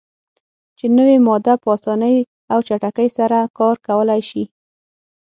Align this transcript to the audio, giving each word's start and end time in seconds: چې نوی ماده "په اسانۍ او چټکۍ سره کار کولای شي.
چې 0.77 0.85
نوی 0.97 1.17
ماده 1.25 1.53
"په 1.61 1.67
اسانۍ 1.75 2.15
او 2.53 2.59
چټکۍ 2.67 3.09
سره 3.17 3.37
کار 3.57 3.75
کولای 3.87 4.21
شي. 4.29 4.43